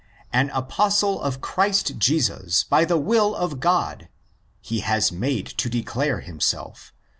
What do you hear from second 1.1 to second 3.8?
of Christ Jesus by the will of